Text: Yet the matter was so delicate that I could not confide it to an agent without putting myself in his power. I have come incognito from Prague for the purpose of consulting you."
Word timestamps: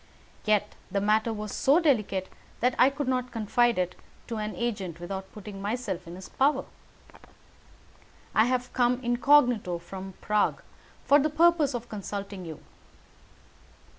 Yet 0.45 0.73
the 0.89 0.99
matter 0.99 1.31
was 1.31 1.51
so 1.53 1.79
delicate 1.79 2.27
that 2.59 2.73
I 2.79 2.89
could 2.89 3.07
not 3.07 3.31
confide 3.31 3.77
it 3.77 3.93
to 4.29 4.37
an 4.37 4.55
agent 4.55 4.99
without 4.99 5.31
putting 5.31 5.61
myself 5.61 6.07
in 6.07 6.15
his 6.15 6.27
power. 6.27 6.65
I 8.33 8.45
have 8.45 8.73
come 8.73 8.99
incognito 9.03 9.77
from 9.77 10.15
Prague 10.19 10.63
for 11.05 11.19
the 11.19 11.29
purpose 11.29 11.75
of 11.75 11.87
consulting 11.87 12.45
you." 12.45 12.61